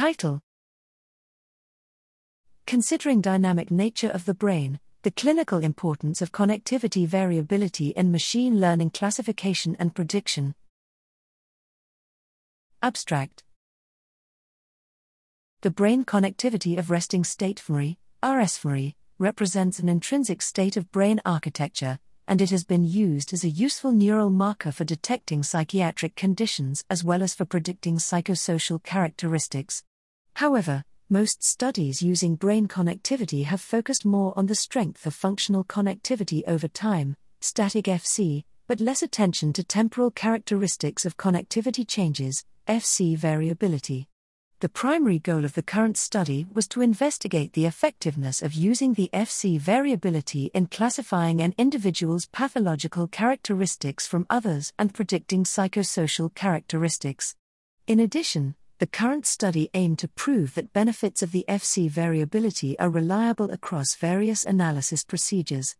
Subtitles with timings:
[0.00, 0.40] Title
[2.66, 8.88] Considering dynamic nature of the brain, the clinical importance of connectivity variability in machine learning
[8.92, 10.54] classification and prediction.
[12.80, 13.44] Abstract
[15.60, 21.98] The brain connectivity of resting state fMRI, RSfMRI, represents an intrinsic state of brain architecture,
[22.26, 27.04] and it has been used as a useful neural marker for detecting psychiatric conditions as
[27.04, 29.82] well as for predicting psychosocial characteristics.
[30.40, 36.42] However, most studies using brain connectivity have focused more on the strength of functional connectivity
[36.46, 44.08] over time, static FC, but less attention to temporal characteristics of connectivity changes, FC variability.
[44.60, 49.10] The primary goal of the current study was to investigate the effectiveness of using the
[49.12, 57.36] FC variability in classifying an individual's pathological characteristics from others and predicting psychosocial characteristics.
[57.86, 62.88] In addition, the current study aimed to prove that benefits of the FC variability are
[62.88, 65.76] reliable across various analysis procedures.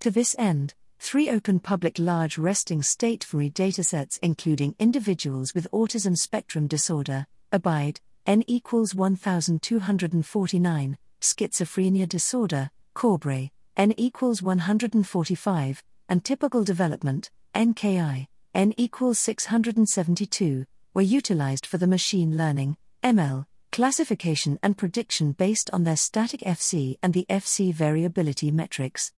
[0.00, 6.14] To this end, three open public large resting state free datasets, including individuals with autism
[6.14, 17.30] spectrum disorder, ABIDE, N equals 1249, schizophrenia disorder, COBRE, N equals 145, and typical development,
[17.54, 25.70] NKI, N equals 672, were utilized for the machine learning, ML, classification and prediction based
[25.72, 29.12] on their static FC and the FC variability metrics.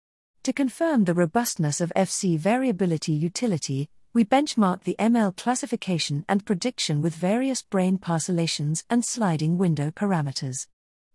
[0.42, 7.00] To confirm the robustness of FC variability utility, we benchmark the ML classification and prediction
[7.00, 10.66] with various brain parcellations and sliding window parameters.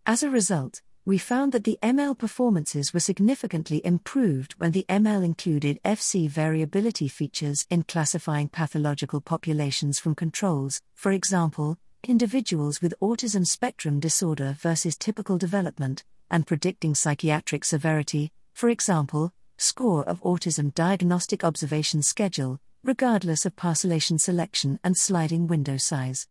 [0.06, 5.24] As a result, we found that the ML performances were significantly improved when the ML
[5.24, 13.48] included FC variability features in classifying pathological populations from controls, for example, individuals with autism
[13.48, 21.42] spectrum disorder versus typical development, and predicting psychiatric severity, for example, score of autism diagnostic
[21.42, 26.28] observation schedule, regardless of parcellation selection and sliding window size.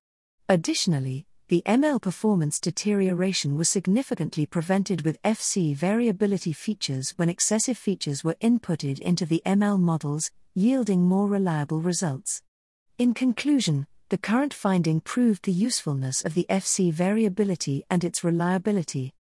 [0.51, 8.25] Additionally, the ML performance deterioration was significantly prevented with FC variability features when excessive features
[8.25, 12.43] were inputted into the ML models, yielding more reliable results.
[12.99, 19.15] In conclusion, the current finding proved the usefulness of the FC variability and its reliability,